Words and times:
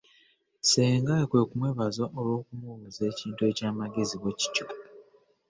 Ssengaawe 0.61 1.25
kwe 1.29 1.41
kumwebaza 1.49 2.05
olw'okumubuuza 2.19 3.01
ekintu 3.11 3.41
ekyamagezi 3.51 4.15
bwekityo. 4.17 4.65